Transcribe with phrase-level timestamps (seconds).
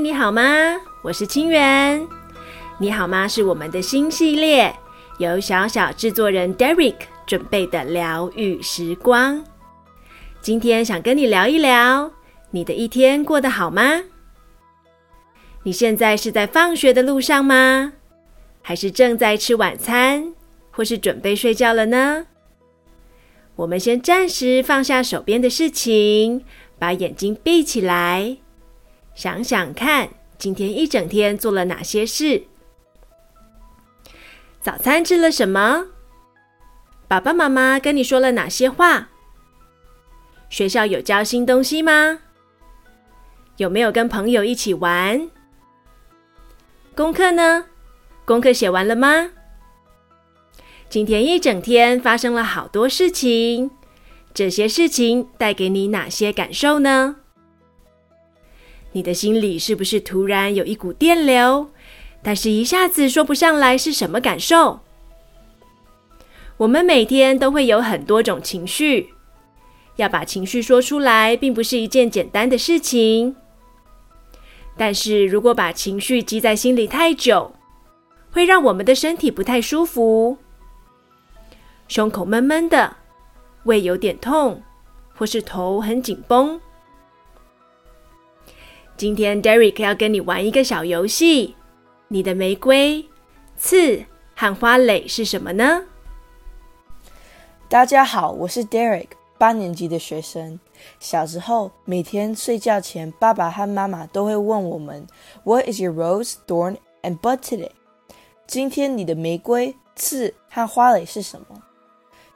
[0.00, 0.42] 你好吗？
[1.02, 2.08] 我是清源。
[2.78, 3.28] 你好吗？
[3.28, 4.74] 是我们的新系列，
[5.18, 6.94] 由小小制作人 Derek
[7.26, 9.44] 准备的疗愈时光。
[10.40, 12.10] 今天想跟你聊一聊，
[12.50, 14.00] 你的一天过得好吗？
[15.64, 17.92] 你现在是在放学的路上吗？
[18.62, 20.32] 还是正在吃晚餐，
[20.70, 22.24] 或是准备睡觉了呢？
[23.54, 26.42] 我们先暂时放下手边的事情，
[26.78, 28.38] 把眼睛闭起来，
[29.14, 32.44] 想想看，今天一整天做了哪些事？
[34.62, 35.86] 早餐吃了什么？
[37.08, 39.08] 爸爸妈妈跟你说了哪些话？
[40.48, 42.20] 学校有教新东西吗？
[43.56, 45.28] 有没有跟朋友一起玩？
[46.96, 47.66] 功课呢？
[48.24, 49.30] 功课写完了吗？
[50.88, 53.70] 今天一整天发生了好多事情，
[54.34, 57.19] 这些事情带给你哪些感受呢？
[58.92, 61.70] 你的心里是不是突然有一股电流，
[62.22, 64.80] 但是一下子说不上来是什么感受？
[66.56, 69.10] 我们每天都会有很多种情绪，
[69.96, 73.36] 要把情绪说出来，并不是一件简单的事情。
[74.76, 77.52] 但是如果把情绪积在心里太久，
[78.32, 80.36] 会让我们的身体不太舒服。
[81.86, 82.96] 胸口闷闷的，
[83.64, 84.62] 胃有点痛，
[85.14, 86.60] 或是头很紧绷。
[89.00, 91.56] 今天 Derek 要跟你玩一个小游戏。
[92.08, 93.02] 你的玫瑰、
[93.56, 94.04] 刺
[94.36, 95.84] 和花蕾是什么呢？
[97.66, 99.06] 大家好，我是 Derek，
[99.38, 100.60] 八年级的学生。
[100.98, 105.06] 小时候，每天睡觉前，爸爸和妈妈都会问我们
[105.44, 107.70] ：“What is your rose, thorn, and bud today？”
[108.46, 111.62] 今天你的玫瑰、刺和花蕾是什么？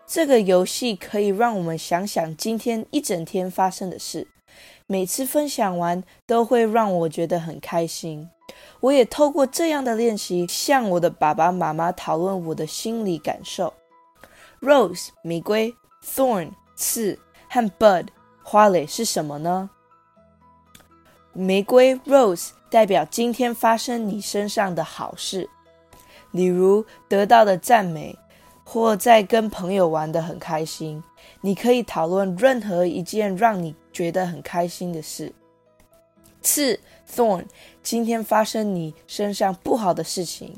[0.06, 4.28] 这个游戏可以让我们想想今天一整天发生的事，
[4.86, 8.28] 每次分享完都会让我觉得很开心。
[8.80, 13.72] 我也透过这样的练习，向我的爸爸妈妈讨论我的心理感受。
[14.60, 18.08] Rose 玫瑰，Thorn 刺和 Bud
[18.42, 19.70] 花蕾是什么呢？
[21.32, 25.48] 玫瑰 Rose 代表今天发生你身上的好事，
[26.30, 28.18] 例如得到的赞美。
[28.66, 31.04] 或在跟朋友玩得很开心，
[31.42, 35.32] 你可以讨论任何一件让你觉得很开心的事。
[36.42, 36.78] 刺
[37.10, 37.46] thorn，
[37.82, 40.54] 今天发生你身上不好的事情，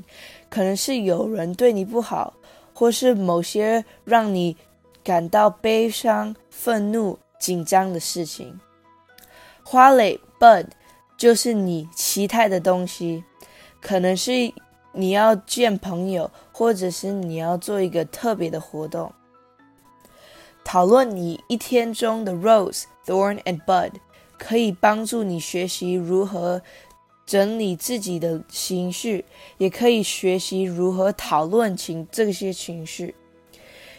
[0.49, 2.33] 可能是有人对你不好，
[2.73, 4.57] 或是某些让你
[5.01, 8.59] 感到悲伤、愤怒、紧张的事情。
[9.63, 10.65] 花蕾 bud，
[11.17, 13.23] 就是你期待的东西，
[13.79, 14.53] 可能是。
[14.93, 19.13] 你要见朋友，或者是你要做一个特别的活动，
[20.63, 23.93] 讨论你一天中的 rose, thorn and bud，
[24.37, 26.61] 可以帮助你学习如何
[27.25, 29.25] 整理自己的情绪，
[29.57, 33.15] 也可以学习如何讨论情这些情绪，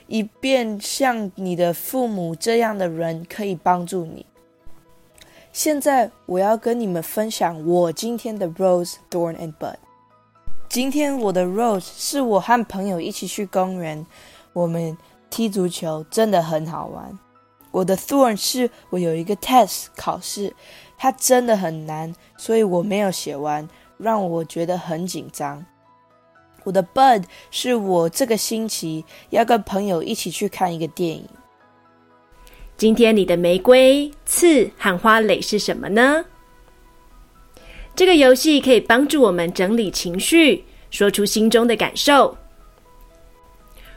[0.07, 4.25] 以便像你的父母这样的人可以帮助你。
[5.53, 9.75] 现在我要跟你们分享我今天的 rose, thorn and bud。
[10.69, 14.07] 今天我的 rose 是我和朋友一起去公园，
[14.53, 14.97] 我们
[15.31, 17.19] 踢足球，真的很好玩。
[17.71, 20.55] 我的 thorn 是我有一个 test 考试，
[20.97, 23.69] 它真的很难，所以我没有写完，
[23.99, 25.65] 让我觉得很紧张。
[26.65, 31.27] 我的 bud 是我这个星期要跟朋友一起去看一个电影。
[32.77, 36.25] 今天你的玫瑰、刺和花蕾是什么呢？
[37.95, 42.37] 这个游戏可以帮助我们整理情绪，说出心中的感受。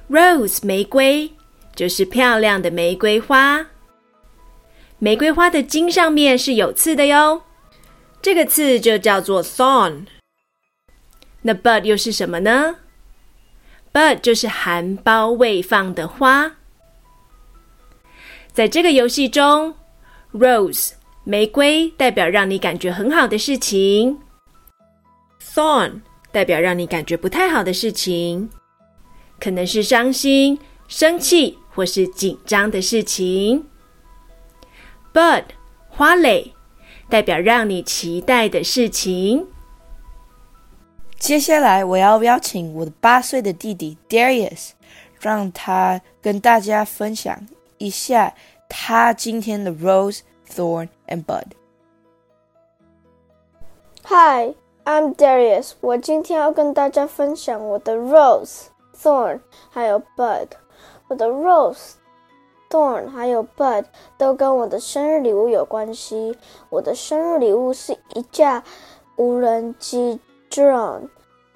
[0.09, 1.31] Rose 玫瑰
[1.75, 3.67] 就是漂亮的玫瑰花，
[4.99, 7.43] 玫瑰花的茎上面是有刺的哟，
[8.21, 10.05] 这个刺就叫做 thorn。
[11.41, 12.75] 那 bud 又是什么呢
[13.91, 16.57] ？bud 就是含苞未放的花。
[18.51, 19.75] 在这个游戏中
[20.34, 20.93] ，Rose。
[21.23, 24.17] 玫瑰代表让你感觉很好的事情
[25.40, 26.01] ，Thorn
[26.31, 28.49] 代表让你感觉不太好的事情，
[29.40, 30.57] 可能是伤心、
[30.87, 33.68] 生气或是紧张的事情。
[35.14, 35.44] Bud
[35.90, 36.53] 花蕾
[37.09, 39.47] 代表让你期待的事情。
[41.18, 44.72] 接下来我要邀请我的八岁的弟弟 Darius，
[45.20, 47.47] 让他跟大家分享
[47.78, 48.34] 一下
[48.70, 50.22] 他今天的 Rose。
[50.53, 51.53] Thorn and Bud.
[54.03, 54.53] Hi,
[54.84, 55.72] I'm Darius.
[55.79, 59.40] 我今天要跟大家分享我的 Rose, Thorn
[59.70, 60.47] 还有 Bud。
[61.11, 61.96] 我的 Rose
[62.69, 63.84] Thorn 还有 Bud
[64.17, 66.37] 都跟我的生日礼物有关系。
[66.69, 68.63] 我的生日礼物是一架
[69.17, 71.09] 无人机 drone。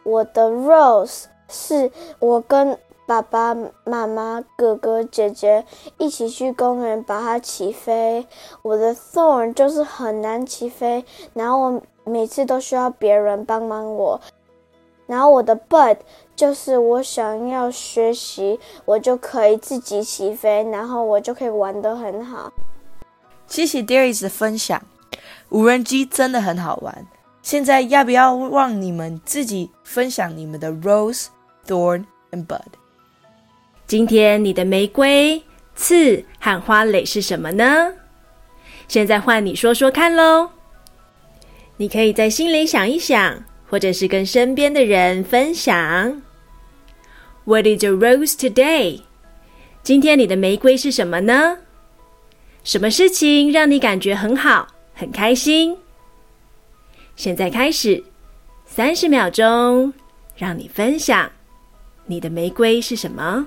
[0.03, 3.55] 我的 Rose 是我跟爸爸
[3.85, 5.63] 妈妈、哥哥姐姐
[5.97, 8.27] 一起去公园把它起飞。
[8.61, 14.19] 我的 Thorn 就是很难起飞，然后我每次都需要别人帮忙我。
[15.07, 15.97] 然后我的 bird
[16.35, 22.51] 就是我想要学习，我就可以自己起飞，然后我就可以玩得很好。
[23.47, 24.81] 谢谢 Darius 的分享，
[25.49, 27.05] 无人机真的很好玩。
[27.43, 31.27] 现在要不要让你们自己分享你们的 Rose、
[31.67, 32.61] Thorn and Bud？
[33.85, 35.43] 今天你的玫瑰、
[35.75, 37.93] 刺和花蕾是什么呢？
[38.87, 40.49] 现在换你说说看喽。
[41.77, 43.43] 你可以在心里想一想。
[43.69, 46.21] 或者是跟身边的人分享。
[47.45, 49.01] What is your rose today？
[49.83, 51.57] 今天你的玫瑰是什么呢？
[52.63, 55.77] 什么事情让你感觉很好、很开心？
[57.15, 58.03] 现在开始，
[58.65, 59.93] 三十秒钟，
[60.35, 61.31] 让你分享
[62.05, 63.45] 你的玫瑰是什么。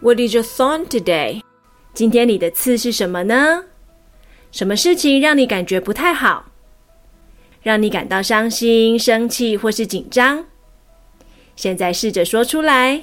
[0.00, 1.42] What is your thorn today？
[1.92, 3.64] 今天你的刺是什么呢？
[4.52, 6.52] 什么事情让你感觉不太好？
[7.62, 10.44] 让你感到伤心、生气或是紧张？
[11.56, 13.02] 现在试着说出来。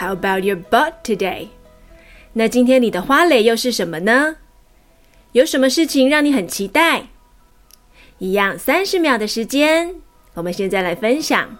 [0.00, 1.48] How about your bud today？
[2.32, 4.36] 那今天你的花蕾又是什么呢？
[5.32, 7.08] 有什么事情让你很期待？
[8.16, 9.96] 一样三十秒的时间，
[10.32, 11.54] 我们现在来分享。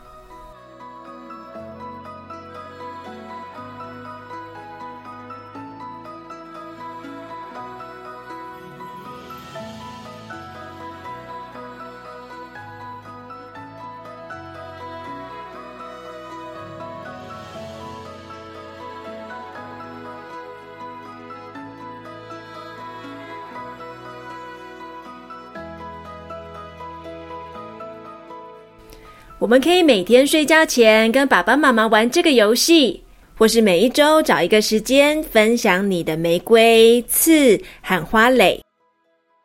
[29.40, 33.02] 我们可以每天睡觉前跟爸爸妈妈玩这个游戏，
[33.38, 38.62] 或是每一周找一个时间分享你的玫瑰、刺和花蕾。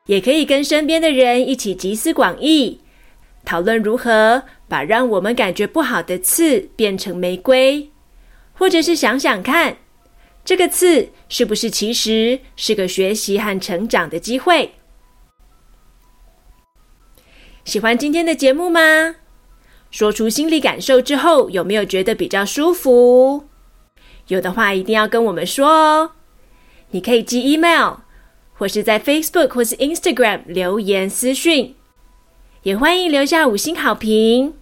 [0.08, 2.78] 也可以跟身边的人一起集思广益，
[3.46, 7.90] 讨论如何把让我们感觉不好的刺变成玫瑰，
[8.52, 9.78] 或者是想想看，
[10.44, 14.70] 这个刺是不是其实是个学习和成长的机会。
[17.64, 19.16] 喜欢今天的节目吗？
[19.96, 23.46] 说出心里感受之后，有没有觉得比较舒服？
[24.28, 26.12] 有的话，一定要跟我们说哦。
[26.90, 28.00] 你可以寄 email，
[28.56, 31.76] 或是在 Facebook 或是 Instagram 留言私讯，
[32.64, 34.56] 也欢迎留下五星好评。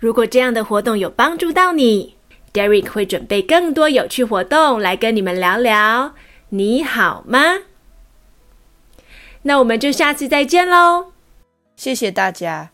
[0.00, 2.16] 如果这样的活动有帮助到你
[2.52, 6.12] ，Derek 会准备更多有趣活动来跟你们聊聊。
[6.48, 7.60] 你好吗？
[9.42, 11.12] 那我们就下次再见喽！
[11.76, 12.73] 谢谢大家。